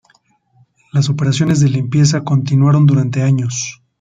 [0.93, 3.83] Las operaciones de limpieza continuaron durante años.